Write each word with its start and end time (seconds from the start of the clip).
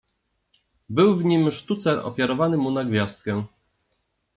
Był 0.89 1.15
w 1.15 1.25
nim 1.25 1.51
sztucer 1.51 1.99
ofiarowany 1.99 2.57
mu 2.57 2.71
na 2.71 2.83
gwiazdkę. 2.83 3.43